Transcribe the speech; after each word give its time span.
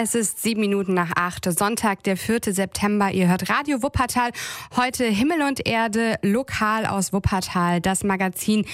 Es 0.00 0.14
ist 0.14 0.40
sieben 0.40 0.60
Minuten 0.60 0.94
nach 0.94 1.10
acht, 1.16 1.44
Sonntag, 1.52 2.04
der 2.04 2.16
4. 2.16 2.54
September. 2.54 3.10
Ihr 3.10 3.26
hört 3.26 3.50
Radio 3.50 3.82
Wuppertal. 3.82 4.30
Heute 4.76 5.04
Himmel 5.04 5.42
und 5.42 5.66
Erde, 5.66 6.20
lokal 6.22 6.86
aus 6.86 7.12
Wuppertal, 7.12 7.80
das 7.80 8.04
Magazin 8.04 8.64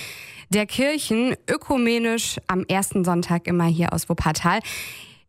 der 0.50 0.66
Kirchen, 0.66 1.34
ökumenisch 1.50 2.38
am 2.46 2.66
ersten 2.68 3.06
Sonntag 3.06 3.46
immer 3.46 3.64
hier 3.64 3.95
aus 3.95 4.10
Wuppertal. 4.10 4.60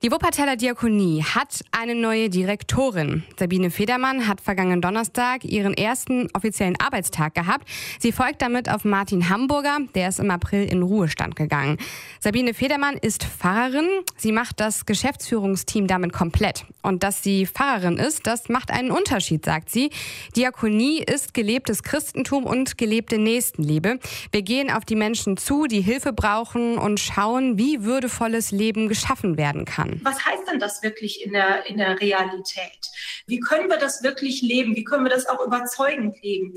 Die 0.04 0.12
Wuppertaler 0.12 0.58
Diakonie 0.58 1.24
hat 1.24 1.64
eine 1.72 1.96
neue 1.96 2.30
Direktorin. 2.30 3.24
Sabine 3.40 3.72
Federmann 3.72 4.28
hat 4.28 4.42
vergangenen 4.42 4.82
Donnerstag 4.82 5.46
ihren 5.46 5.74
ersten 5.74 6.28
offiziellen 6.34 6.76
Arbeitstag 6.80 7.34
gehabt. 7.34 7.68
Sie 8.00 8.12
folgt 8.12 8.42
damit 8.42 8.70
auf 8.70 8.84
Martin 8.84 9.30
Hamburger, 9.30 9.80
der 9.96 10.10
ist 10.10 10.20
im 10.20 10.30
April 10.32 10.66
in 10.66 10.84
Ruhestand 10.84 11.38
gegangen. 11.38 11.78
Sabine 12.20 12.54
Federmann 12.54 12.98
ist 12.98 13.24
Pfarrerin. 13.24 13.88
Sie 14.18 14.34
macht 14.34 14.60
das 14.60 14.86
Geschäftsführungsteam 14.86 15.88
damit 15.88 16.12
komplett. 16.12 16.66
Und 16.82 17.02
dass 17.02 17.24
sie 17.24 17.48
Pfarrerin 17.48 17.98
ist, 17.98 18.28
das 18.28 18.50
macht 18.50 18.72
einen 18.72 18.92
Unterschied, 18.92 19.46
sagt 19.46 19.70
sie. 19.70 19.92
Diakonie 20.36 21.00
ist 21.04 21.34
gelebtes 21.34 21.84
Christentum 21.84 22.44
und 22.44 22.78
gelebte 22.78 23.18
Nächstenliebe. 23.18 24.00
Wir 24.32 24.42
gehen 24.42 24.70
auf 24.70 24.84
die 24.84 24.96
Menschen 24.96 25.38
zu, 25.38 25.66
die 25.68 25.82
Hilfe 25.82 26.12
brauchen 26.12 26.78
und 26.78 27.00
schauen, 27.00 27.58
wie 27.58 27.84
würdevolles 27.84 28.52
Leben 28.52 28.90
geschaffen 28.90 29.38
werden 29.38 29.64
kann. 29.64 29.85
Was 30.04 30.26
heißt 30.26 30.48
denn 30.48 30.60
das 30.60 30.84
wirklich 30.84 31.26
in 31.26 31.34
der, 31.34 31.66
in 31.68 31.78
der 31.78 32.00
Realität? 32.00 32.80
Wie 33.28 33.40
können 33.40 33.70
wir 33.70 33.78
das 33.78 34.04
wirklich 34.04 34.42
leben? 34.42 34.76
Wie 34.76 34.84
können 34.84 35.04
wir 35.04 35.10
das 35.10 35.28
auch 35.28 35.46
überzeugend 35.46 36.22
leben? 36.22 36.56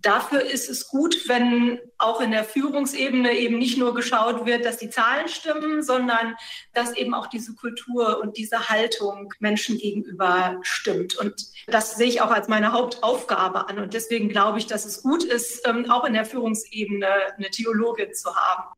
Dafür 0.00 0.42
ist 0.42 0.68
es 0.68 0.88
gut, 0.88 1.28
wenn 1.28 1.78
auch 1.98 2.20
in 2.20 2.30
der 2.30 2.44
Führungsebene 2.44 3.32
eben 3.32 3.58
nicht 3.58 3.78
nur 3.78 3.94
geschaut 3.94 4.46
wird, 4.46 4.64
dass 4.64 4.78
die 4.78 4.90
Zahlen 4.90 5.28
stimmen, 5.28 5.82
sondern 5.82 6.36
dass 6.74 6.94
eben 6.94 7.14
auch 7.14 7.26
diese 7.26 7.54
Kultur 7.54 8.20
und 8.20 8.36
diese 8.36 8.68
Haltung 8.68 9.32
Menschen 9.40 9.78
gegenüber 9.78 10.58
stimmt. 10.62 11.16
Und 11.16 11.34
das 11.66 11.96
sehe 11.96 12.08
ich 12.08 12.20
auch 12.20 12.30
als 12.30 12.48
meine 12.48 12.72
Hauptaufgabe 12.72 13.68
an. 13.68 13.78
Und 13.78 13.94
deswegen 13.94 14.28
glaube 14.28 14.58
ich, 14.58 14.66
dass 14.66 14.84
es 14.84 15.02
gut 15.02 15.24
ist, 15.24 15.66
ähm, 15.66 15.90
auch 15.90 16.04
in 16.04 16.12
der 16.12 16.24
Führungsebene 16.24 17.08
eine 17.36 17.50
Theologin 17.50 18.14
zu 18.14 18.34
haben. 18.34 18.75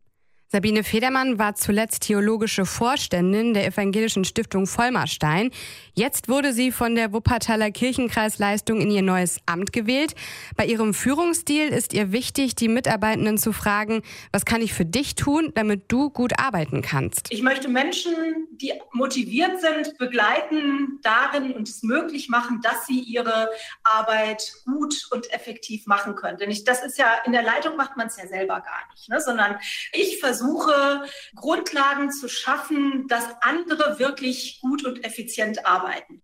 Sabine 0.50 0.82
Federmann 0.82 1.38
war 1.38 1.56
zuletzt 1.56 2.04
theologische 2.04 2.64
Vorständin 2.64 3.52
der 3.52 3.66
Evangelischen 3.66 4.24
Stiftung 4.24 4.66
Vollmarstein. 4.66 5.50
Jetzt 5.92 6.30
wurde 6.30 6.54
sie 6.54 6.72
von 6.72 6.94
der 6.94 7.12
Wuppertaler 7.12 7.70
Kirchenkreisleistung 7.70 8.80
in 8.80 8.90
ihr 8.90 9.02
neues 9.02 9.40
Amt 9.44 9.74
gewählt. 9.74 10.14
Bei 10.56 10.64
ihrem 10.64 10.94
Führungsstil 10.94 11.68
ist 11.68 11.92
ihr 11.92 12.12
wichtig, 12.12 12.54
die 12.54 12.68
Mitarbeitenden 12.68 13.36
zu 13.36 13.52
fragen, 13.52 14.00
was 14.32 14.46
kann 14.46 14.62
ich 14.62 14.72
für 14.72 14.86
dich 14.86 15.16
tun, 15.16 15.52
damit 15.54 15.92
du 15.92 16.08
gut 16.08 16.38
arbeiten 16.38 16.80
kannst? 16.80 17.26
Ich 17.28 17.42
möchte 17.42 17.68
Menschen, 17.68 18.14
die 18.52 18.72
motiviert 18.92 19.60
sind, 19.60 19.98
begleiten 19.98 20.98
darin 21.02 21.52
und 21.52 21.68
es 21.68 21.82
möglich 21.82 22.30
machen, 22.30 22.62
dass 22.62 22.86
sie 22.86 23.00
ihre 23.00 23.50
Arbeit 23.82 24.50
gut 24.64 25.08
und 25.10 25.30
effektiv 25.30 25.84
machen 25.84 26.14
können. 26.14 26.38
Denn 26.38 26.50
ich, 26.50 26.64
das 26.64 26.82
ist 26.82 26.96
ja, 26.96 27.18
in 27.26 27.32
der 27.32 27.42
Leitung 27.42 27.76
macht 27.76 27.98
man 27.98 28.06
es 28.06 28.16
ja 28.16 28.26
selber 28.26 28.62
gar 28.62 28.80
nicht, 28.94 29.10
ne? 29.10 29.20
sondern 29.20 29.58
ich 29.92 30.18
versuche, 30.18 30.37
versuche, 30.38 31.02
Grundlagen 31.34 32.10
zu 32.10 32.28
schaffen, 32.28 33.06
dass 33.08 33.24
andere 33.40 33.98
wirklich 33.98 34.60
gut 34.60 34.84
und 34.84 35.04
effizient 35.04 35.66
arbeiten. 35.66 36.22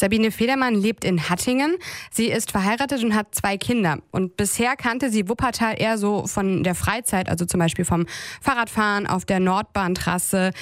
Sabine 0.00 0.30
Federmann 0.30 0.76
lebt 0.76 1.04
in 1.04 1.28
Hattingen. 1.28 1.76
Sie 2.12 2.26
ist 2.26 2.52
verheiratet 2.52 3.02
und 3.02 3.16
hat 3.16 3.34
zwei 3.34 3.56
Kinder. 3.56 3.98
Und 4.12 4.36
bisher 4.36 4.76
kannte 4.76 5.10
sie 5.10 5.28
Wuppertal 5.28 5.74
eher 5.76 5.98
so 5.98 6.28
von 6.28 6.62
der 6.62 6.76
Freizeit, 6.76 7.28
also 7.28 7.44
zum 7.46 7.58
Beispiel 7.58 7.84
vom 7.84 8.06
Fahrradfahren 8.40 9.08
auf 9.08 9.24
der 9.24 9.40
Nordbahntrasse. 9.40 10.52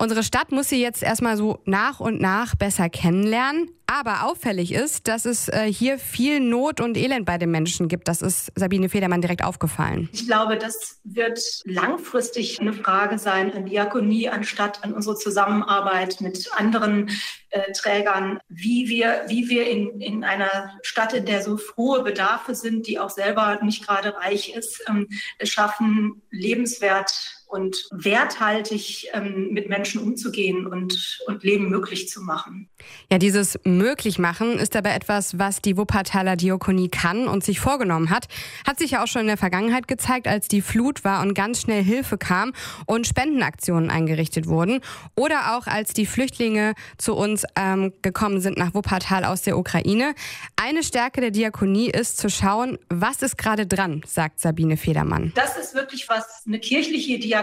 Unsere 0.00 0.22
Stadt 0.22 0.50
muss 0.50 0.70
sie 0.70 0.80
jetzt 0.80 1.02
erstmal 1.02 1.36
so 1.36 1.60
nach 1.66 2.00
und 2.00 2.22
nach 2.22 2.54
besser 2.54 2.88
kennenlernen. 2.88 3.68
Aber 3.86 4.24
auffällig 4.24 4.72
ist, 4.72 5.08
dass 5.08 5.26
es 5.26 5.48
äh, 5.48 5.70
hier 5.70 5.98
viel 5.98 6.40
Not 6.40 6.80
und 6.80 6.96
Elend 6.96 7.26
bei 7.26 7.36
den 7.36 7.50
Menschen 7.50 7.86
gibt. 7.86 8.08
Das 8.08 8.22
ist 8.22 8.50
Sabine 8.54 8.88
Federmann 8.88 9.20
direkt 9.20 9.44
aufgefallen. 9.44 10.08
Ich 10.12 10.26
glaube, 10.26 10.56
das 10.56 11.00
wird 11.04 11.38
langfristig 11.64 12.60
eine 12.60 12.72
Frage 12.72 13.18
sein 13.18 13.52
an 13.52 13.66
Diakonie, 13.66 14.30
anstatt 14.30 14.82
an 14.84 14.94
unsere 14.94 15.16
Zusammenarbeit 15.16 16.22
mit 16.22 16.48
anderen 16.56 17.10
äh, 17.50 17.72
Trägern, 17.72 18.38
wie 18.48 18.88
wir, 18.88 19.24
wie 19.26 19.50
wir 19.50 19.68
in, 19.68 20.00
in 20.00 20.24
einer 20.24 20.72
Stadt, 20.80 21.12
in 21.12 21.26
der 21.26 21.42
so 21.42 21.58
frohe 21.58 22.02
Bedarfe 22.04 22.54
sind, 22.54 22.86
die 22.86 22.98
auch 22.98 23.10
selber 23.10 23.58
nicht 23.62 23.86
gerade 23.86 24.14
reich 24.14 24.54
ist, 24.54 24.82
ähm, 24.88 25.08
schaffen, 25.42 26.22
lebenswert 26.30 27.39
und 27.50 27.88
werthaltig 27.90 29.08
ähm, 29.12 29.48
mit 29.50 29.68
Menschen 29.68 30.00
umzugehen 30.00 30.66
und, 30.66 31.18
und 31.26 31.42
Leben 31.42 31.68
möglich 31.68 32.08
zu 32.08 32.22
machen. 32.22 32.68
Ja, 33.10 33.18
dieses 33.18 33.58
möglich 33.64 34.18
machen 34.18 34.58
ist 34.58 34.76
aber 34.76 34.94
etwas, 34.94 35.38
was 35.38 35.60
die 35.60 35.76
Wuppertaler 35.76 36.36
Diakonie 36.36 36.88
kann 36.88 37.26
und 37.26 37.42
sich 37.42 37.58
vorgenommen 37.58 38.10
hat. 38.10 38.26
Hat 38.66 38.78
sich 38.78 38.92
ja 38.92 39.02
auch 39.02 39.08
schon 39.08 39.22
in 39.22 39.26
der 39.26 39.36
Vergangenheit 39.36 39.88
gezeigt, 39.88 40.28
als 40.28 40.46
die 40.46 40.62
Flut 40.62 41.04
war 41.04 41.22
und 41.22 41.34
ganz 41.34 41.62
schnell 41.62 41.82
Hilfe 41.82 42.18
kam 42.18 42.52
und 42.86 43.06
Spendenaktionen 43.06 43.90
eingerichtet 43.90 44.46
wurden. 44.46 44.80
Oder 45.16 45.56
auch 45.56 45.66
als 45.66 45.92
die 45.92 46.06
Flüchtlinge 46.06 46.74
zu 46.98 47.14
uns 47.14 47.44
ähm, 47.56 47.92
gekommen 48.02 48.40
sind 48.40 48.58
nach 48.58 48.74
Wuppertal 48.74 49.24
aus 49.24 49.42
der 49.42 49.58
Ukraine. 49.58 50.14
Eine 50.54 50.84
Stärke 50.84 51.20
der 51.20 51.32
Diakonie 51.32 51.90
ist 51.90 52.18
zu 52.18 52.30
schauen, 52.30 52.78
was 52.88 53.22
ist 53.22 53.36
gerade 53.36 53.66
dran, 53.66 54.02
sagt 54.06 54.38
Sabine 54.38 54.76
Federmann. 54.76 55.32
Das 55.34 55.56
ist 55.56 55.74
wirklich, 55.74 56.08
was 56.08 56.44
eine 56.46 56.60
kirchliche 56.60 57.18
Diakonie 57.18 57.39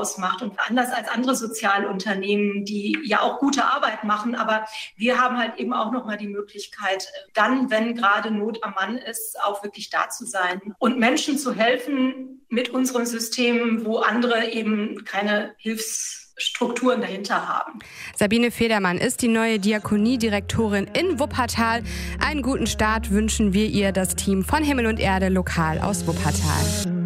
ausmacht 0.00 0.42
und 0.42 0.58
anders 0.58 0.92
als 0.92 1.08
andere 1.08 1.34
Sozialunternehmen, 1.34 2.64
die 2.64 2.98
ja 3.04 3.20
auch 3.20 3.38
gute 3.38 3.64
Arbeit 3.64 4.04
machen, 4.04 4.34
aber 4.34 4.66
wir 4.96 5.20
haben 5.20 5.38
halt 5.38 5.58
eben 5.58 5.72
auch 5.72 5.92
nochmal 5.92 6.16
die 6.16 6.28
Möglichkeit, 6.28 7.08
dann, 7.34 7.70
wenn 7.70 7.94
gerade 7.94 8.30
Not 8.30 8.62
am 8.62 8.74
Mann 8.74 8.96
ist, 8.96 9.40
auch 9.42 9.62
wirklich 9.62 9.90
da 9.90 10.08
zu 10.08 10.26
sein 10.26 10.60
und 10.78 10.98
Menschen 10.98 11.38
zu 11.38 11.54
helfen 11.54 12.42
mit 12.48 12.70
unserem 12.70 13.06
System, 13.06 13.84
wo 13.84 13.98
andere 13.98 14.50
eben 14.50 15.04
keine 15.04 15.54
Hilfsstrukturen 15.58 17.00
dahinter 17.00 17.48
haben. 17.48 17.78
Sabine 18.16 18.50
Federmann 18.50 18.98
ist 18.98 19.22
die 19.22 19.28
neue 19.28 19.58
Diakoniedirektorin 19.58 20.88
in 20.98 21.20
Wuppertal. 21.20 21.82
Einen 22.24 22.42
guten 22.42 22.66
Start 22.66 23.10
wünschen 23.10 23.52
wir 23.52 23.66
ihr, 23.66 23.92
das 23.92 24.16
Team 24.16 24.44
von 24.44 24.64
Himmel 24.64 24.86
und 24.86 24.98
Erde 24.98 25.28
lokal 25.28 25.78
aus 25.78 26.06
Wuppertal. 26.06 26.99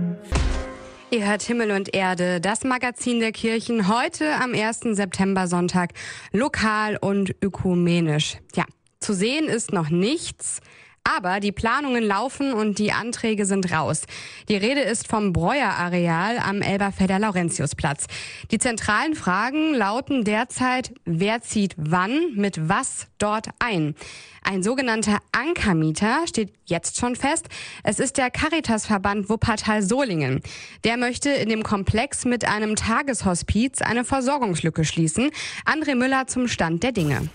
Ihr 1.14 1.28
hört 1.28 1.42
Himmel 1.42 1.70
und 1.70 1.94
Erde, 1.94 2.40
das 2.40 2.64
Magazin 2.64 3.20
der 3.20 3.30
Kirchen, 3.30 3.86
heute 3.86 4.34
am 4.34 4.52
1. 4.52 4.80
September 4.96 5.46
Sonntag, 5.46 5.90
lokal 6.32 6.96
und 7.00 7.36
ökumenisch. 7.40 8.38
Ja, 8.56 8.64
zu 8.98 9.12
sehen 9.12 9.46
ist 9.46 9.72
noch 9.72 9.90
nichts. 9.90 10.60
Aber 11.04 11.38
die 11.38 11.52
Planungen 11.52 12.02
laufen 12.02 12.54
und 12.54 12.78
die 12.78 12.90
Anträge 12.90 13.44
sind 13.44 13.70
raus. 13.70 14.06
Die 14.48 14.56
Rede 14.56 14.80
ist 14.80 15.06
vom 15.06 15.34
Breuer-Areal 15.34 16.38
am 16.38 16.62
Elberfelder 16.62 17.18
Laurentiusplatz. 17.18 18.06
Die 18.50 18.58
zentralen 18.58 19.14
Fragen 19.14 19.74
lauten 19.74 20.24
derzeit, 20.24 20.94
wer 21.04 21.42
zieht 21.42 21.74
wann 21.76 22.34
mit 22.34 22.70
was 22.70 23.06
dort 23.18 23.48
ein. 23.58 23.94
Ein 24.42 24.62
sogenannter 24.62 25.18
Ankermieter 25.32 26.26
steht 26.26 26.54
jetzt 26.64 26.98
schon 26.98 27.16
fest. 27.16 27.48
Es 27.82 27.98
ist 27.98 28.16
der 28.16 28.30
Caritasverband 28.30 29.28
Wuppertal-Solingen. 29.28 30.40
Der 30.84 30.96
möchte 30.96 31.28
in 31.30 31.50
dem 31.50 31.62
Komplex 31.62 32.24
mit 32.24 32.46
einem 32.46 32.76
Tageshospiz 32.76 33.82
eine 33.82 34.04
Versorgungslücke 34.04 34.84
schließen. 34.84 35.30
André 35.66 35.96
Müller 35.96 36.26
zum 36.26 36.48
Stand 36.48 36.82
der 36.82 36.92
Dinge. 36.92 37.28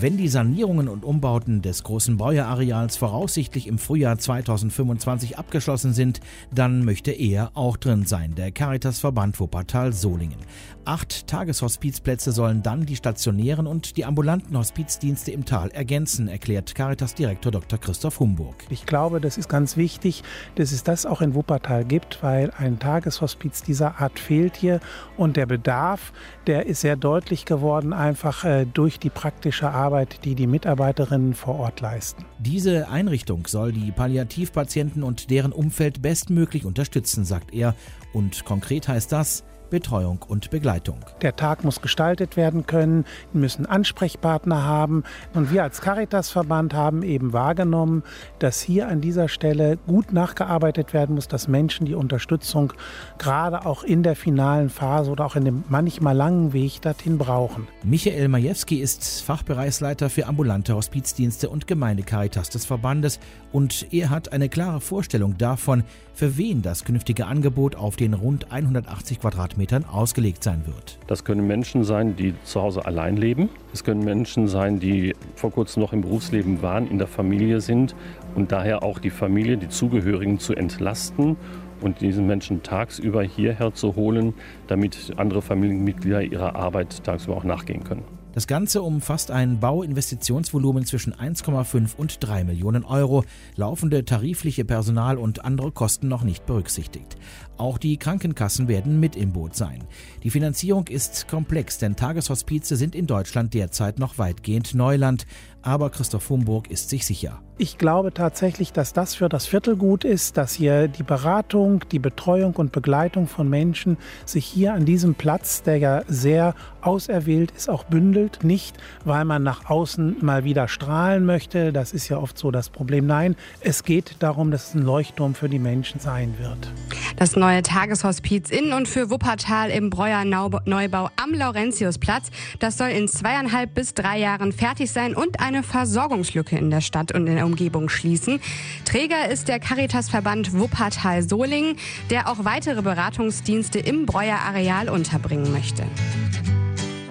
Wenn 0.00 0.16
die 0.16 0.28
Sanierungen 0.28 0.86
und 0.86 1.04
Umbauten 1.04 1.60
des 1.60 1.82
großen 1.82 2.18
Breuerareals 2.18 2.96
voraussichtlich 2.96 3.66
im 3.66 3.78
Frühjahr 3.78 4.16
2025 4.16 5.38
abgeschlossen 5.38 5.92
sind, 5.92 6.20
dann 6.54 6.84
möchte 6.84 7.10
er 7.10 7.50
auch 7.54 7.76
drin 7.76 8.06
sein, 8.06 8.36
der 8.36 8.52
Caritasverband 8.52 9.40
Wuppertal 9.40 9.92
Solingen. 9.92 10.38
Acht 10.84 11.26
Tageshospizplätze 11.26 12.30
sollen 12.30 12.62
dann 12.62 12.86
die 12.86 12.94
stationären 12.94 13.66
und 13.66 13.96
die 13.96 14.04
ambulanten 14.04 14.56
Hospizdienste 14.56 15.32
im 15.32 15.44
Tal 15.44 15.70
ergänzen, 15.70 16.28
erklärt 16.28 16.76
Caritas-Direktor 16.76 17.50
Dr. 17.50 17.80
Christoph 17.80 18.20
Humburg. 18.20 18.54
Ich 18.70 18.86
glaube, 18.86 19.20
das 19.20 19.36
ist 19.36 19.48
ganz 19.48 19.76
wichtig, 19.76 20.22
dass 20.54 20.70
es 20.70 20.84
das 20.84 21.06
auch 21.06 21.22
in 21.22 21.34
Wuppertal 21.34 21.84
gibt, 21.84 22.22
weil 22.22 22.52
ein 22.56 22.78
Tageshospiz 22.78 23.64
dieser 23.64 24.00
Art 24.00 24.20
fehlt 24.20 24.56
hier 24.56 24.78
und 25.16 25.36
der 25.36 25.46
Bedarf, 25.46 26.12
der 26.46 26.66
ist 26.66 26.82
sehr 26.82 26.96
deutlich 26.96 27.44
geworden, 27.44 27.92
einfach 27.92 28.44
äh, 28.44 28.64
durch 28.64 29.00
die 29.00 29.10
praktische 29.10 29.68
Arbeit, 29.68 29.87
die 30.24 30.34
die 30.34 30.46
Mitarbeiterinnen 30.46 31.34
vor 31.34 31.58
Ort 31.58 31.80
leisten. 31.80 32.24
Diese 32.38 32.88
Einrichtung 32.88 33.46
soll 33.46 33.72
die 33.72 33.90
Palliativpatienten 33.92 35.02
und 35.02 35.30
deren 35.30 35.52
Umfeld 35.52 36.02
bestmöglich 36.02 36.64
unterstützen, 36.64 37.24
sagt 37.24 37.52
er. 37.54 37.74
Und 38.12 38.44
konkret 38.44 38.88
heißt 38.88 39.12
das, 39.12 39.44
Betreuung 39.70 40.24
und 40.26 40.50
Begleitung. 40.50 40.98
Der 41.22 41.36
Tag 41.36 41.64
muss 41.64 41.82
gestaltet 41.82 42.36
werden 42.36 42.66
können, 42.66 43.04
müssen 43.32 43.66
Ansprechpartner 43.66 44.64
haben. 44.64 45.04
Und 45.34 45.52
wir 45.52 45.62
als 45.62 45.80
Caritasverband 45.80 46.74
haben 46.74 47.02
eben 47.02 47.32
wahrgenommen, 47.32 48.02
dass 48.38 48.60
hier 48.60 48.88
an 48.88 49.00
dieser 49.00 49.28
Stelle 49.28 49.76
gut 49.86 50.12
nachgearbeitet 50.12 50.92
werden 50.94 51.14
muss, 51.14 51.28
dass 51.28 51.48
Menschen 51.48 51.86
die 51.86 51.94
Unterstützung 51.94 52.72
gerade 53.18 53.66
auch 53.66 53.82
in 53.82 54.02
der 54.02 54.16
finalen 54.16 54.70
Phase 54.70 55.10
oder 55.10 55.26
auch 55.26 55.36
in 55.36 55.44
dem 55.44 55.64
manchmal 55.68 56.16
langen 56.16 56.52
Weg 56.52 56.80
dorthin 56.82 57.18
brauchen. 57.18 57.68
Michael 57.82 58.28
Majewski 58.28 58.76
ist 58.76 59.22
Fachbereichsleiter 59.22 60.10
für 60.10 60.26
ambulante 60.26 60.74
Hospizdienste 60.74 61.48
und 61.50 61.66
Gemeindecaritas 61.66 62.50
des 62.50 62.64
Verbandes 62.64 63.20
und 63.52 63.92
er 63.92 64.10
hat 64.10 64.32
eine 64.32 64.48
klare 64.48 64.80
Vorstellung 64.80 65.36
davon, 65.36 65.84
für 66.14 66.36
wen 66.36 66.62
das 66.62 66.84
künftige 66.84 67.26
Angebot 67.26 67.76
auf 67.76 67.96
den 67.96 68.14
rund 68.14 68.50
180 68.50 69.20
Quadratmetern 69.20 69.57
ausgelegt 69.88 70.44
sein 70.44 70.62
wird. 70.66 70.98
Das 71.06 71.24
können 71.24 71.46
Menschen 71.46 71.84
sein, 71.84 72.16
die 72.16 72.34
zu 72.44 72.62
Hause 72.62 72.86
allein 72.86 73.16
leben. 73.16 73.48
Es 73.72 73.84
können 73.84 74.04
Menschen 74.04 74.48
sein, 74.48 74.78
die 74.80 75.14
vor 75.34 75.50
kurzem 75.50 75.82
noch 75.82 75.92
im 75.92 76.02
Berufsleben 76.02 76.62
waren, 76.62 76.88
in 76.88 76.98
der 76.98 77.08
Familie 77.08 77.60
sind 77.60 77.94
und 78.34 78.52
daher 78.52 78.82
auch 78.82 78.98
die 78.98 79.10
Familie, 79.10 79.56
die 79.56 79.68
Zugehörigen 79.68 80.38
zu 80.38 80.54
entlasten 80.54 81.36
und 81.80 82.00
diesen 82.00 82.26
Menschen 82.26 82.62
tagsüber 82.62 83.22
hierher 83.22 83.74
zu 83.74 83.96
holen, 83.96 84.34
damit 84.66 85.12
andere 85.16 85.42
Familienmitglieder 85.42 86.22
ihrer 86.22 86.56
Arbeit 86.56 87.04
tagsüber 87.04 87.36
auch 87.36 87.44
nachgehen 87.44 87.84
können. 87.84 88.17
Das 88.38 88.46
Ganze 88.46 88.82
umfasst 88.82 89.32
ein 89.32 89.58
Bauinvestitionsvolumen 89.58 90.84
zwischen 90.84 91.12
1,5 91.12 91.96
und 91.96 92.18
3 92.20 92.44
Millionen 92.44 92.84
Euro, 92.84 93.24
laufende 93.56 94.04
tarifliche 94.04 94.64
Personal 94.64 95.18
und 95.18 95.44
andere 95.44 95.72
Kosten 95.72 96.06
noch 96.06 96.22
nicht 96.22 96.46
berücksichtigt. 96.46 97.16
Auch 97.56 97.78
die 97.78 97.96
Krankenkassen 97.96 98.68
werden 98.68 99.00
mit 99.00 99.16
im 99.16 99.32
Boot 99.32 99.56
sein. 99.56 99.82
Die 100.22 100.30
Finanzierung 100.30 100.86
ist 100.86 101.26
komplex, 101.26 101.78
denn 101.78 101.96
Tageshospize 101.96 102.76
sind 102.76 102.94
in 102.94 103.08
Deutschland 103.08 103.54
derzeit 103.54 103.98
noch 103.98 104.18
weitgehend 104.18 104.72
Neuland. 104.72 105.26
Aber 105.62 105.90
Christoph 105.90 106.30
Humburg 106.30 106.70
ist 106.70 106.88
sich 106.88 107.04
sicher. 107.04 107.40
Ich 107.60 107.76
glaube 107.76 108.14
tatsächlich, 108.14 108.72
dass 108.72 108.92
das 108.92 109.16
für 109.16 109.28
das 109.28 109.46
Viertel 109.46 109.74
gut 109.74 110.04
ist, 110.04 110.36
dass 110.36 110.52
hier 110.52 110.86
die 110.86 111.02
Beratung, 111.02 111.84
die 111.90 111.98
Betreuung 111.98 112.54
und 112.54 112.70
Begleitung 112.70 113.26
von 113.26 113.50
Menschen 113.50 113.96
sich 114.24 114.44
hier 114.44 114.74
an 114.74 114.84
diesem 114.84 115.16
Platz, 115.16 115.64
der 115.64 115.78
ja 115.78 116.02
sehr 116.06 116.54
auserwählt 116.82 117.50
ist, 117.50 117.68
auch 117.68 117.82
bündelt. 117.82 118.44
Nicht, 118.44 118.76
weil 119.04 119.24
man 119.24 119.42
nach 119.42 119.68
außen 119.68 120.18
mal 120.20 120.44
wieder 120.44 120.68
strahlen 120.68 121.26
möchte, 121.26 121.72
das 121.72 121.92
ist 121.92 122.08
ja 122.08 122.18
oft 122.18 122.38
so 122.38 122.52
das 122.52 122.70
Problem. 122.70 123.06
Nein, 123.06 123.34
es 123.60 123.82
geht 123.82 124.14
darum, 124.20 124.52
dass 124.52 124.68
es 124.68 124.74
ein 124.76 124.82
Leuchtturm 124.82 125.34
für 125.34 125.48
die 125.48 125.58
Menschen 125.58 125.98
sein 125.98 126.36
wird. 126.38 126.72
Das 127.16 127.34
neue 127.34 127.62
Tageshospiz 127.62 128.50
in 128.50 128.72
und 128.72 128.86
für 128.86 129.10
Wuppertal 129.10 129.70
im 129.70 129.90
Breuer 129.90 130.24
Neubau 130.24 131.08
am 131.16 131.34
Laurentiusplatz, 131.34 132.30
das 132.60 132.78
soll 132.78 132.90
in 132.90 133.08
zweieinhalb 133.08 133.74
bis 133.74 133.94
drei 133.94 134.20
Jahren 134.20 134.52
fertig 134.52 134.92
sein 134.92 135.16
und 135.16 135.40
eine 135.48 135.62
Versorgungslücke 135.62 136.58
in 136.58 136.70
der 136.70 136.82
Stadt 136.82 137.12
und 137.12 137.26
in 137.26 137.34
der 137.34 137.46
Umgebung 137.46 137.88
schließen. 137.88 138.38
Träger 138.84 139.28
ist 139.30 139.48
der 139.48 139.58
Caritasverband 139.58 140.52
Wuppertal-Solingen, 140.52 141.76
der 142.10 142.28
auch 142.28 142.44
weitere 142.44 142.82
Beratungsdienste 142.82 143.78
im 143.78 144.04
Breuer 144.04 144.38
Areal 144.46 144.90
unterbringen 144.90 145.50
möchte. 145.50 145.84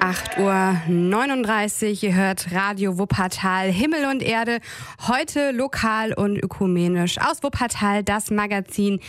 8.39 0.08 1.84
Uhr, 1.86 2.04
ihr 2.04 2.16
hört 2.16 2.54
Radio 2.54 2.98
Wuppertal, 2.98 3.70
Himmel 3.70 4.06
und 4.06 4.24
Erde, 4.24 4.60
heute 5.06 5.52
lokal 5.52 6.14
und 6.14 6.38
ökumenisch. 6.38 7.18
Aus 7.20 7.44
Wuppertal 7.44 8.04
das 8.04 8.32
Magazin 8.32 9.02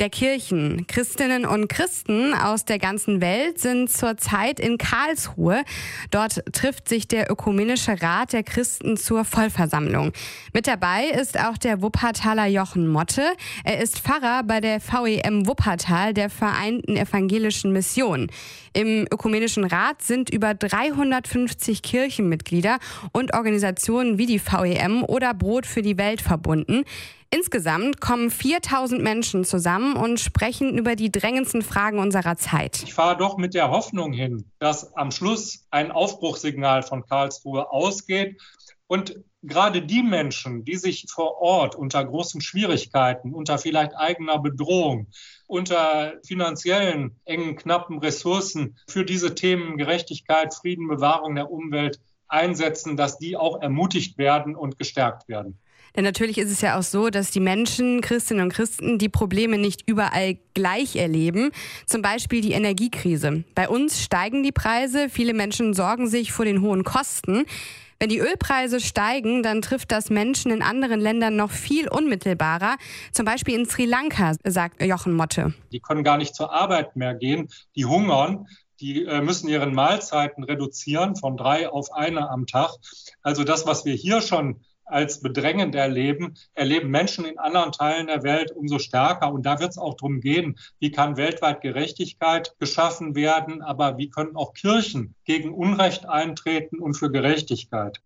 der 0.00 0.08
Kirchen. 0.08 0.86
Christinnen 0.86 1.44
und 1.44 1.68
Christen 1.68 2.32
aus 2.32 2.64
der 2.64 2.78
ganzen 2.78 3.20
Welt 3.20 3.58
sind 3.58 3.90
zurzeit 3.90 4.58
in 4.58 4.78
Karlsruhe. 4.78 5.62
Dort 6.10 6.42
trifft 6.52 6.88
sich 6.88 7.06
der 7.06 7.30
Ökumenische 7.30 8.00
Rat 8.00 8.32
der 8.32 8.42
Christen 8.42 8.96
zur 8.96 9.24
Vollversammlung. 9.24 10.12
Mit 10.54 10.66
dabei 10.66 11.04
ist 11.06 11.38
auch 11.38 11.58
der 11.58 11.82
Wuppertaler 11.82 12.46
Jochen 12.46 12.88
Motte. 12.88 13.24
Er 13.64 13.80
ist 13.80 13.98
Pfarrer 13.98 14.42
bei 14.42 14.60
der 14.60 14.80
VEM 14.80 15.46
Wuppertal, 15.46 16.14
der 16.14 16.30
Vereinten 16.30 16.96
Evangelischen 16.96 17.72
Mission. 17.72 18.28
Im 18.74 19.06
Ökumenischen 19.10 19.64
Rat 19.64 20.02
sind 20.02 20.28
über 20.28 20.45
350 20.54 21.82
Kirchenmitglieder 21.82 22.78
und 23.12 23.34
Organisationen 23.34 24.18
wie 24.18 24.26
die 24.26 24.40
VEM 24.40 25.04
oder 25.04 25.34
Brot 25.34 25.66
für 25.66 25.82
die 25.82 25.98
Welt 25.98 26.20
verbunden. 26.20 26.84
Insgesamt 27.30 28.00
kommen 28.00 28.30
4000 28.30 29.02
Menschen 29.02 29.44
zusammen 29.44 29.96
und 29.96 30.20
sprechen 30.20 30.78
über 30.78 30.94
die 30.94 31.10
drängendsten 31.10 31.62
Fragen 31.62 31.98
unserer 31.98 32.36
Zeit. 32.36 32.82
Ich 32.84 32.94
fahre 32.94 33.16
doch 33.16 33.36
mit 33.36 33.54
der 33.54 33.70
Hoffnung 33.70 34.12
hin, 34.12 34.50
dass 34.58 34.94
am 34.96 35.10
Schluss 35.10 35.66
ein 35.70 35.90
Aufbruchssignal 35.90 36.82
von 36.82 37.04
Karlsruhe 37.04 37.70
ausgeht 37.70 38.40
und 38.86 39.16
gerade 39.46 39.82
die 39.82 40.02
Menschen, 40.02 40.64
die 40.64 40.76
sich 40.76 41.06
vor 41.08 41.40
Ort 41.40 41.74
unter 41.74 42.04
großen 42.04 42.40
Schwierigkeiten, 42.40 43.32
unter 43.32 43.58
vielleicht 43.58 43.96
eigener 43.96 44.38
Bedrohung, 44.38 45.08
unter 45.46 46.14
finanziellen 46.24 47.16
engen, 47.24 47.56
knappen 47.56 47.98
Ressourcen 47.98 48.76
für 48.88 49.04
diese 49.04 49.34
Themen 49.34 49.76
Gerechtigkeit, 49.76 50.54
Frieden, 50.54 50.88
Bewahrung 50.88 51.34
der 51.34 51.50
Umwelt 51.50 52.00
einsetzen, 52.28 52.96
dass 52.96 53.18
die 53.18 53.36
auch 53.36 53.62
ermutigt 53.62 54.18
werden 54.18 54.56
und 54.56 54.78
gestärkt 54.78 55.28
werden. 55.28 55.58
Denn 55.94 56.04
natürlich 56.04 56.36
ist 56.36 56.50
es 56.50 56.60
ja 56.60 56.78
auch 56.78 56.82
so, 56.82 57.08
dass 57.08 57.30
die 57.30 57.40
Menschen, 57.40 58.02
Christinnen 58.02 58.44
und 58.44 58.52
Christen, 58.52 58.98
die 58.98 59.08
Probleme 59.08 59.56
nicht 59.56 59.88
überall 59.88 60.36
gleich 60.52 60.96
erleben. 60.96 61.52
Zum 61.86 62.02
Beispiel 62.02 62.42
die 62.42 62.52
Energiekrise. 62.52 63.44
Bei 63.54 63.66
uns 63.68 64.02
steigen 64.02 64.42
die 64.42 64.52
Preise, 64.52 65.08
viele 65.08 65.32
Menschen 65.32 65.72
sorgen 65.72 66.06
sich 66.06 66.32
vor 66.32 66.44
den 66.44 66.60
hohen 66.60 66.84
Kosten. 66.84 67.46
Wenn 67.98 68.10
die 68.10 68.18
Ölpreise 68.18 68.80
steigen, 68.80 69.42
dann 69.42 69.62
trifft 69.62 69.90
das 69.90 70.10
Menschen 70.10 70.50
in 70.50 70.62
anderen 70.62 71.00
Ländern 71.00 71.36
noch 71.36 71.50
viel 71.50 71.88
unmittelbarer. 71.88 72.76
Zum 73.12 73.24
Beispiel 73.24 73.54
in 73.54 73.66
Sri 73.66 73.86
Lanka, 73.86 74.32
sagt 74.44 74.82
Jochen 74.82 75.14
Motte. 75.14 75.54
Die 75.72 75.80
können 75.80 76.04
gar 76.04 76.18
nicht 76.18 76.34
zur 76.34 76.52
Arbeit 76.52 76.94
mehr 76.96 77.14
gehen, 77.14 77.48
die 77.74 77.86
hungern. 77.86 78.46
Die 78.80 79.04
äh, 79.04 79.22
müssen 79.22 79.48
ihren 79.48 79.74
Mahlzeiten 79.74 80.44
reduzieren 80.44 81.16
von 81.16 81.38
drei 81.38 81.70
auf 81.70 81.92
eine 81.92 82.28
am 82.28 82.46
Tag. 82.46 82.72
Also 83.22 83.42
das, 83.42 83.66
was 83.66 83.86
wir 83.86 83.94
hier 83.94 84.20
schon 84.20 84.60
als 84.86 85.20
bedrängend 85.20 85.74
erleben, 85.74 86.34
erleben 86.54 86.90
Menschen 86.90 87.24
in 87.24 87.38
anderen 87.38 87.72
Teilen 87.72 88.06
der 88.06 88.22
Welt 88.22 88.52
umso 88.52 88.78
stärker. 88.78 89.32
Und 89.32 89.44
da 89.44 89.60
wird 89.60 89.70
es 89.70 89.78
auch 89.78 89.94
darum 89.94 90.20
gehen, 90.20 90.58
wie 90.78 90.90
kann 90.90 91.16
weltweit 91.16 91.60
Gerechtigkeit 91.60 92.54
geschaffen 92.58 93.14
werden, 93.14 93.62
aber 93.62 93.98
wie 93.98 94.08
können 94.08 94.36
auch 94.36 94.54
Kirchen 94.54 95.14
gegen 95.24 95.52
Unrecht 95.52 96.08
eintreten 96.08 96.78
und 96.78 96.94
für 96.94 97.10
Gerechtigkeit. 97.10 98.00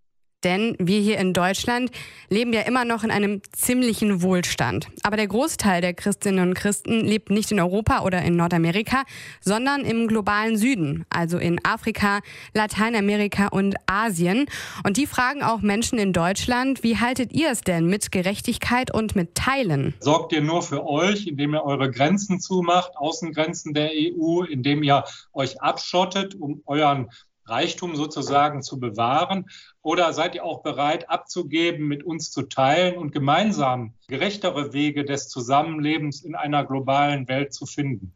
Denn 0.44 0.74
wir 0.78 1.00
hier 1.00 1.18
in 1.18 1.34
Deutschland 1.34 1.90
leben 2.28 2.52
ja 2.52 2.62
immer 2.62 2.84
noch 2.84 3.04
in 3.04 3.10
einem 3.10 3.42
ziemlichen 3.52 4.22
Wohlstand. 4.22 4.88
Aber 5.02 5.16
der 5.16 5.26
Großteil 5.26 5.80
der 5.80 5.94
Christinnen 5.94 6.48
und 6.48 6.54
Christen 6.54 7.00
lebt 7.00 7.30
nicht 7.30 7.52
in 7.52 7.60
Europa 7.60 8.02
oder 8.02 8.22
in 8.22 8.36
Nordamerika, 8.36 9.02
sondern 9.40 9.82
im 9.84 10.08
globalen 10.08 10.56
Süden, 10.56 11.04
also 11.10 11.38
in 11.38 11.60
Afrika, 11.64 12.20
Lateinamerika 12.54 13.48
und 13.48 13.74
Asien. 13.86 14.46
Und 14.84 14.96
die 14.96 15.06
fragen 15.06 15.42
auch 15.42 15.60
Menschen 15.60 15.98
in 15.98 16.12
Deutschland, 16.12 16.82
wie 16.82 16.96
haltet 16.96 17.32
ihr 17.32 17.50
es 17.50 17.60
denn 17.60 17.86
mit 17.86 18.10
Gerechtigkeit 18.10 18.92
und 18.92 19.14
mit 19.16 19.34
Teilen? 19.34 19.94
Sorgt 20.00 20.32
ihr 20.32 20.40
nur 20.40 20.62
für 20.62 20.86
euch, 20.86 21.26
indem 21.26 21.54
ihr 21.54 21.64
eure 21.64 21.90
Grenzen 21.90 22.40
zumacht, 22.40 22.96
Außengrenzen 22.96 23.74
der 23.74 23.90
EU, 23.94 24.42
indem 24.42 24.82
ihr 24.82 25.04
euch 25.32 25.60
abschottet, 25.60 26.34
um 26.34 26.62
euren 26.66 27.10
Reichtum 27.50 27.96
sozusagen 27.96 28.62
zu 28.62 28.78
bewahren? 28.78 29.50
Oder 29.82 30.12
seid 30.12 30.34
ihr 30.34 30.44
auch 30.44 30.62
bereit, 30.62 31.10
abzugeben, 31.10 31.88
mit 31.88 32.04
uns 32.04 32.30
zu 32.30 32.42
teilen 32.42 32.96
und 32.96 33.12
gemeinsam 33.12 33.94
gerechtere 34.08 34.72
Wege 34.72 35.04
des 35.04 35.28
Zusammenlebens 35.28 36.22
in 36.22 36.34
einer 36.34 36.64
globalen 36.64 37.28
Welt 37.28 37.52
zu 37.52 37.66
finden? 37.66 38.14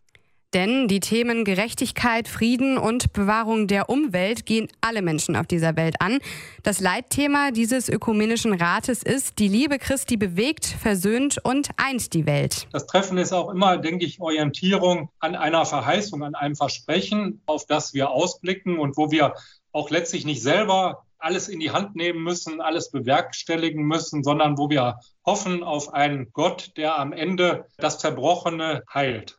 Denn 0.54 0.87
die 0.87 1.00
Themen 1.00 1.44
Gerechtigkeit, 1.44 2.28
Frieden 2.28 2.78
und 2.78 3.12
Bewahrung 3.12 3.66
der 3.66 3.90
Umwelt 3.90 4.46
gehen 4.46 4.68
alle 4.80 5.02
Menschen 5.02 5.34
auf 5.34 5.49
dieser 5.49 5.75
Welt 5.75 5.96
an. 5.99 6.20
Das 6.62 6.78
Leitthema 6.78 7.50
dieses 7.50 7.88
ökumenischen 7.88 8.54
Rates 8.54 9.02
ist, 9.02 9.40
die 9.40 9.49
Liebe 9.49 9.80
Christi 9.80 10.16
bewegt, 10.16 10.64
versöhnt 10.64 11.38
und 11.42 11.70
eint 11.76 12.14
die 12.14 12.25
Welt. 12.25 12.68
Das 12.70 12.87
Treffen 12.87 13.18
ist 13.18 13.32
auch 13.32 13.50
immer, 13.50 13.78
denke 13.78 14.04
ich, 14.04 14.20
Orientierung 14.20 15.11
an 15.18 15.34
einer 15.34 15.66
Verheißung, 15.66 16.23
an 16.23 16.37
einem 16.37 16.54
Versprechen, 16.54 17.42
auf 17.46 17.66
das 17.66 17.92
wir 17.92 18.11
ausblicken 18.11 18.78
und 18.78 18.96
wo 18.96 19.11
wir 19.11 19.34
auch 19.73 19.90
letztlich 19.90 20.25
nicht 20.25 20.40
selber 20.40 21.02
alles 21.18 21.49
in 21.49 21.58
die 21.58 21.73
Hand 21.73 21.96
nehmen 21.96 22.23
müssen, 22.23 22.61
alles 22.61 22.92
bewerkstelligen 22.92 23.82
müssen, 23.82 24.23
sondern 24.23 24.56
wo 24.56 24.70
wir 24.70 25.00
hoffen 25.26 25.64
auf 25.64 25.92
einen 25.92 26.32
Gott, 26.32 26.73
der 26.76 26.96
am 26.96 27.12
Ende 27.12 27.66
das 27.76 27.99
Zerbrochene 27.99 28.84
heilt 28.92 29.37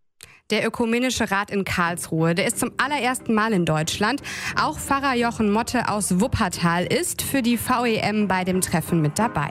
der 0.51 0.67
Ökumenische 0.67 1.31
Rat 1.31 1.49
in 1.49 1.65
Karlsruhe. 1.65 2.35
Der 2.35 2.45
ist 2.45 2.59
zum 2.59 2.71
allerersten 2.77 3.33
Mal 3.33 3.51
in 3.53 3.65
Deutschland. 3.65 4.21
Auch 4.61 4.77
Pfarrer 4.77 5.15
Jochen 5.15 5.51
Motte 5.51 5.89
aus 5.89 6.19
Wuppertal 6.19 6.85
ist 6.85 7.23
für 7.23 7.41
die 7.41 7.57
VEM 7.57 8.27
bei 8.27 8.43
dem 8.43 8.61
Treffen 8.61 9.01
mit 9.01 9.17
dabei. 9.17 9.49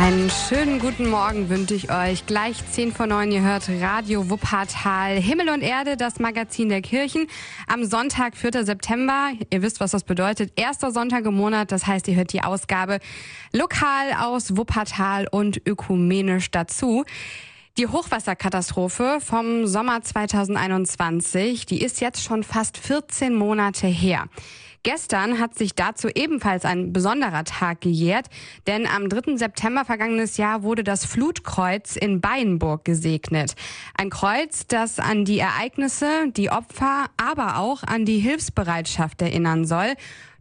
Einen 0.00 0.28
schönen 0.28 0.80
guten 0.80 1.08
Morgen 1.08 1.48
wünsche 1.48 1.74
ich 1.74 1.92
euch. 1.92 2.26
Gleich 2.26 2.56
10 2.68 2.90
vor 2.92 3.06
9, 3.06 3.30
ihr 3.30 3.42
hört 3.42 3.68
Radio 3.80 4.28
Wuppertal. 4.28 5.14
Himmel 5.20 5.50
und 5.50 5.62
Erde, 5.62 5.96
das 5.96 6.18
Magazin 6.18 6.68
der 6.68 6.82
Kirchen. 6.82 7.28
Am 7.68 7.84
Sonntag, 7.84 8.36
4. 8.36 8.64
September. 8.64 9.30
Ihr 9.50 9.62
wisst, 9.62 9.78
was 9.78 9.92
das 9.92 10.02
bedeutet. 10.02 10.52
Erster 10.56 10.90
Sonntag 10.90 11.24
im 11.24 11.34
Monat. 11.34 11.70
Das 11.70 11.86
heißt, 11.86 12.08
ihr 12.08 12.16
hört 12.16 12.32
die 12.32 12.42
Ausgabe 12.42 12.98
lokal 13.52 14.14
aus 14.18 14.56
Wuppertal 14.56 15.28
und 15.30 15.62
ökumenisch 15.64 16.50
dazu. 16.50 17.04
Die 17.76 17.88
Hochwasserkatastrophe 17.88 19.18
vom 19.20 19.66
Sommer 19.66 20.00
2021, 20.00 21.66
die 21.66 21.82
ist 21.82 22.00
jetzt 22.00 22.22
schon 22.22 22.44
fast 22.44 22.78
14 22.78 23.34
Monate 23.34 23.88
her. 23.88 24.26
Gestern 24.84 25.40
hat 25.40 25.58
sich 25.58 25.74
dazu 25.74 26.06
ebenfalls 26.06 26.64
ein 26.64 26.92
besonderer 26.92 27.42
Tag 27.42 27.80
gejährt, 27.80 28.26
denn 28.68 28.86
am 28.86 29.08
3. 29.08 29.38
September 29.38 29.84
vergangenes 29.84 30.36
Jahr 30.36 30.62
wurde 30.62 30.84
das 30.84 31.04
Flutkreuz 31.04 31.96
in 31.96 32.20
Beienburg 32.20 32.84
gesegnet. 32.84 33.56
Ein 33.98 34.10
Kreuz, 34.10 34.68
das 34.68 35.00
an 35.00 35.24
die 35.24 35.40
Ereignisse, 35.40 36.30
die 36.30 36.50
Opfer, 36.50 37.06
aber 37.16 37.58
auch 37.58 37.82
an 37.82 38.04
die 38.04 38.20
Hilfsbereitschaft 38.20 39.20
erinnern 39.20 39.64
soll 39.64 39.94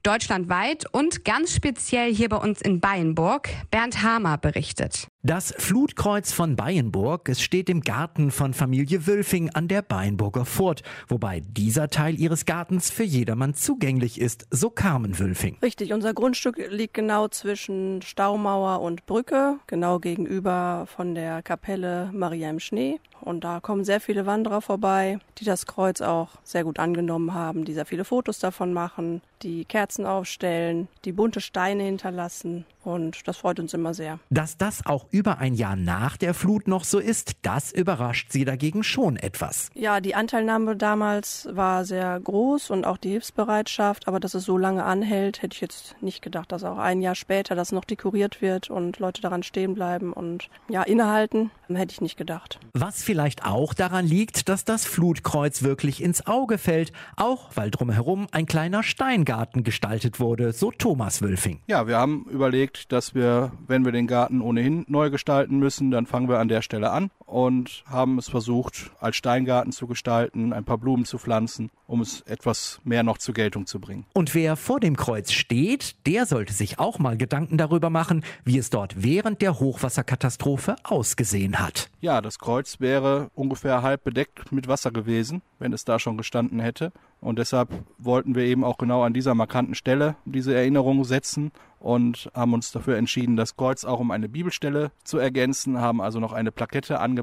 deutschlandweit 0.04 0.86
und 0.92 1.26
ganz 1.26 1.56
speziell 1.56 2.14
hier 2.14 2.30
bei 2.30 2.38
uns 2.38 2.62
in 2.62 2.80
Beienburg. 2.80 3.50
Bernd 3.72 4.04
Hamer 4.04 4.38
berichtet. 4.38 5.08
Das 5.26 5.54
Flutkreuz 5.58 6.34
von 6.34 6.58
Beienburg, 6.58 7.30
es 7.30 7.42
steht 7.42 7.70
im 7.70 7.80
Garten 7.80 8.30
von 8.30 8.54
Familie 8.54 9.08
Wülfing 9.08 9.52
an 9.52 9.70
der 9.70 9.82
Beienburger 9.82 10.44
Furt, 10.44 10.84
wobei 11.08 11.40
dieser 11.40 11.88
Teil 11.88 12.20
ihres 12.20 12.46
Gartens 12.46 12.90
für 12.90 13.06
jedermann 13.06 13.54
zugänglich 13.54 14.20
ist, 14.20 14.46
so 14.52 14.70
Carmen 14.70 15.18
Wülfing. 15.18 15.60
Richtig, 15.62 15.94
unser 15.94 16.14
Grundstück 16.14 16.58
liegt 16.70 16.94
genau 16.94 17.30
zwischen 17.30 18.02
Staumauer 18.02 18.82
und 18.82 19.06
Brücke, 19.06 19.60
genau 19.66 20.00
gegenüber 20.00 20.88
von 20.94 21.16
der 21.16 21.42
Kapelle 21.42 22.10
Maria 22.12 22.50
im 22.50 22.60
Schnee. 22.60 23.00
Und 23.22 23.46
da 23.46 23.62
kommen 23.62 23.86
sehr 23.86 24.02
viele 24.02 24.26
Wanderer 24.26 24.60
vorbei, 24.60 25.20
die 25.38 25.46
das 25.46 25.66
Kreuz 25.66 26.02
auch 26.02 26.32
sehr 26.44 26.66
gut 26.66 26.80
angenommen 26.80 27.34
haben, 27.34 27.64
die 27.64 27.74
sehr 27.74 27.86
viele 27.86 28.04
Fotos 28.04 28.40
davon 28.40 28.74
machen, 28.74 29.22
die 29.42 29.64
Kerzen 29.64 30.06
aufstellen, 30.06 30.90
die 31.06 31.14
bunte 31.14 31.40
Steine 31.40 31.84
hinterlassen. 31.84 32.66
Und 32.84 33.28
das 33.28 33.38
freut 33.38 33.60
uns 33.60 33.74
immer 33.74 33.94
sehr. 33.94 34.20
Dass 34.30 34.58
das 34.58 34.86
auch 34.86 35.08
über 35.12 35.38
ein 35.40 35.54
Jahr 35.54 35.76
nach 35.76 36.18
der 36.18 36.34
Flut 36.34 36.68
noch 36.68 36.84
so 36.84 37.00
ist, 37.00 37.34
das 37.42 37.72
überrascht 37.72 38.32
sie 38.32 38.46
dagegen 38.46 38.84
schon 38.84 39.18
etwas. 39.18 39.70
Ja, 39.74 40.02
die 40.02 40.16
Anteilnahme 40.16 40.76
damals 40.76 41.48
war 41.52 41.86
sehr 41.86 42.20
groß 42.20 42.70
und 42.70 42.86
auch 42.86 42.98
die 42.98 43.10
Hilfsbereitschaft, 43.10 44.08
aber 44.08 44.20
dass 44.20 44.34
es 44.34 44.44
so 44.44 44.58
lange 44.58 44.84
anhält, 44.84 45.42
hätte 45.42 45.56
ich 45.56 45.62
jetzt 45.62 45.96
nicht 46.02 46.22
gedacht, 46.22 46.52
dass 46.52 46.64
auch 46.64 46.78
ein 46.78 47.02
Jahr 47.02 47.16
später 47.16 47.56
das 47.56 47.72
noch 47.72 47.86
dekoriert 47.86 48.42
wird 48.42 48.70
und 48.70 49.00
Leute 49.00 49.22
daran 49.22 49.44
stehen 49.44 49.74
bleiben 49.74 50.14
und 50.14 50.50
ja, 50.70 50.84
innehalten, 50.84 51.52
hätte 51.76 51.94
ich 51.94 52.02
nicht 52.02 52.18
gedacht. 52.18 52.60
Was 52.74 53.04
vielleicht 53.04 53.46
auch 53.46 53.74
daran 53.74 54.06
liegt, 54.06 54.50
dass 54.50 54.66
das 54.66 54.86
Flutkreuz 54.86 55.64
wirklich 55.64 56.04
ins 56.04 56.26
Auge 56.28 56.58
fällt, 56.58 56.92
auch 57.16 57.52
weil 57.56 57.72
drumherum 57.72 58.28
ein 58.32 58.46
kleiner 58.46 58.84
Steingarten 58.84 59.64
gestaltet 59.64 60.20
wurde, 60.20 60.54
so 60.54 60.72
Thomas 60.72 61.22
Wülfing. 61.22 61.60
Ja, 61.68 61.88
wir 61.88 61.98
haben 61.98 62.26
überlegt, 62.30 62.73
überlegt, 62.74 62.92
dass 62.92 63.16
wir, 63.16 63.52
wenn 63.68 63.86
wir 63.86 63.92
den 63.92 64.08
Garten 64.08 64.42
ohnehin 64.42 64.86
neu 64.88 65.10
gestalten 65.10 65.60
müssen, 65.60 65.92
dann 65.92 66.06
fangen 66.06 66.30
wir 66.30 66.40
an 66.40 66.48
der 66.48 66.62
Stelle 66.62 66.92
an 66.92 67.12
und 67.34 67.84
haben 67.88 68.20
es 68.20 68.30
versucht, 68.30 68.92
als 69.00 69.16
Steingarten 69.16 69.72
zu 69.72 69.88
gestalten, 69.88 70.54
ein 70.54 70.66
paar 70.66 70.78
Blumen 70.78 71.04
zu 71.04 71.18
pflanzen, 71.18 71.72
um 71.88 72.00
es 72.00 72.22
etwas 72.22 72.80
mehr 72.84 73.02
noch 73.02 73.18
zur 73.18 73.34
Geltung 73.34 73.66
zu 73.66 73.80
bringen. 73.80 74.06
Und 74.14 74.36
wer 74.36 74.56
vor 74.56 74.80
dem 74.80 74.96
Kreuz 74.96 75.32
steht, 75.32 75.96
der 76.06 76.28
sollte 76.28 76.54
sich 76.54 76.78
auch 76.78 77.00
mal 77.00 77.18
Gedanken 77.18 77.58
darüber 77.58 77.90
machen, 77.90 78.24
wie 78.46 78.60
es 78.60 78.70
dort 78.70 79.02
während 79.02 79.42
der 79.42 79.60
Hochwasserkatastrophe 79.60 80.76
ausgesehen 80.84 81.58
hat. 81.58 81.90
Ja, 82.02 82.22
das 82.22 82.38
Kreuz 82.38 82.80
wäre 82.80 83.32
ungefähr 83.34 83.82
halb 83.82 84.04
bedeckt 84.04 84.52
mit 84.52 84.68
Wasser 84.68 84.92
gewesen, 84.92 85.42
wenn 85.58 85.74
es 85.74 85.86
da 85.86 85.98
schon 85.98 86.18
gestanden 86.18 86.60
hätte. 86.60 86.92
Und 87.20 87.40
deshalb 87.40 87.70
wollten 87.98 88.36
wir 88.36 88.44
eben 88.44 88.64
auch 88.64 88.78
genau 88.78 89.02
an 89.02 89.14
dieser 89.14 89.34
markanten 89.34 89.76
Stelle 89.76 90.18
diese 90.26 90.54
Erinnerung 90.54 91.04
setzen 91.06 91.52
und 91.84 92.32
haben 92.34 92.54
uns 92.54 92.72
dafür 92.72 92.98
entschieden, 92.98 93.36
das 93.36 93.58
Kreuz 93.58 93.84
auch 93.84 94.00
um 94.00 94.12
eine 94.12 94.30
Bibelstelle 94.30 94.92
zu 95.04 95.18
ergänzen, 95.18 95.80
haben 95.80 96.02
also 96.02 96.20
noch 96.20 96.32
eine 96.32 96.52
Plakette 96.52 97.00
angebracht, 97.00 97.23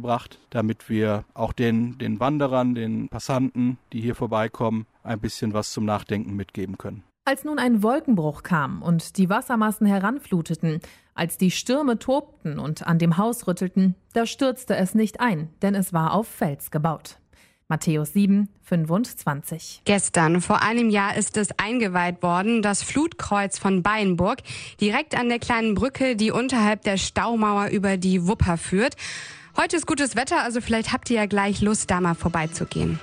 damit 0.51 0.89
wir 0.89 1.25
auch 1.35 1.53
den, 1.53 1.99
den 1.99 2.21
Wanderern, 2.21 2.75
den 2.75 3.09
Passanten, 3.09 3.79
die 3.93 4.01
hier 4.01 4.15
vorbeikommen, 4.15 4.87
ein 5.03 5.21
bisschen 5.21 5.53
was 5.55 5.73
zum 5.73 5.85
Nachdenken 5.85 6.35
mitgeben 6.37 6.79
können. 6.79 7.03
Als 7.25 7.45
nun 7.45 7.59
ein 7.59 7.83
Wolkenbruch 7.83 8.43
kam 8.43 8.83
und 8.83 9.17
die 9.17 9.29
Wassermassen 9.29 9.87
heranfluteten, 9.87 10.81
als 11.15 11.37
die 11.37 11.51
Stürme 11.51 11.99
tobten 11.99 12.59
und 12.59 12.87
an 12.87 12.99
dem 12.99 13.19
Haus 13.19 13.47
rüttelten, 13.47 13.95
da 14.15 14.27
stürzte 14.27 14.75
es 14.77 14.95
nicht 14.95 15.21
ein, 15.21 15.51
denn 15.63 15.75
es 15.75 15.93
war 15.93 16.15
auf 16.15 16.27
Fels 16.27 16.71
gebaut. 16.71 17.19
Matthäus 17.71 18.15
7, 18.15 18.49
25. 18.65 19.83
Gestern, 19.85 20.41
vor 20.41 20.61
einem 20.61 20.91
Jahr, 20.91 21.17
ist 21.17 21.37
es 21.37 21.51
eingeweiht 21.57 22.21
worden, 22.21 22.63
das 22.63 22.83
Flutkreuz 22.83 23.61
von 23.61 23.85
Beinburg, 23.85 24.39
direkt 24.81 25.17
an 25.17 25.29
der 25.29 25.39
kleinen 25.39 25.77
Brücke, 25.77 26.17
die 26.17 26.33
unterhalb 26.33 26.83
der 26.83 26.97
Staumauer 26.97 27.69
über 27.69 27.97
die 27.97 28.27
Wupper 28.27 28.57
führt. 28.57 28.97
Heute 29.57 29.77
ist 29.77 29.87
gutes 29.87 30.17
Wetter, 30.17 30.43
also 30.43 30.61
vielleicht 30.61 30.93
habt 30.93 31.11
ihr 31.11 31.17
ja 31.17 31.27
gleich 31.27 31.61
Lust, 31.61 31.91
da 31.91 32.01
mal 32.01 32.15
vorbeizugehen. 32.15 32.99